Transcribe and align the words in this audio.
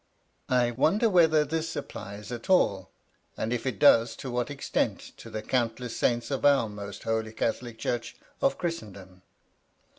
_"wonder 0.77 1.07
whether 1.07 1.45
this 1.45 1.75
applies 1.75 2.31
at 2.31 2.49
all, 2.49 2.89
and 3.37 3.53
if 3.53 3.67
it 3.67 3.77
does, 3.77 4.15
to 4.15 4.31
what 4.31 4.49
extent, 4.49 5.11
to 5.15 5.29
the 5.29 5.43
countless 5.43 5.95
saints 5.95 6.31
of 6.31 6.43
our 6.43 6.67
Most 6.67 7.03
Holy 7.03 7.31
Catholic 7.33 7.77
Church 7.77 8.15
of 8.41 8.57
Christendom. 8.57 9.21